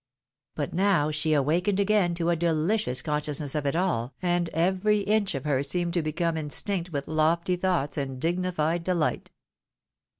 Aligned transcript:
But 0.55 0.73
now 0.73 1.11
she 1.11 1.33
awakened 1.35 1.79
again 1.79 2.15
to 2.15 2.31
a 2.31 2.35
deUcious 2.35 3.03
con 3.03 3.21
sciousness 3.21 3.53
of 3.53 3.67
it 3.67 3.75
all, 3.75 4.15
and 4.19 4.49
every 4.49 5.01
inch 5.01 5.35
of 5.35 5.45
her 5.45 5.61
seemed 5.61 5.93
to 5.93 6.01
become 6.01 6.37
instinct 6.37 6.91
with 6.91 7.07
lofty 7.07 7.55
thoughts, 7.55 7.99
and 7.99 8.19
dignified 8.19 8.83
dehght. 8.83 9.27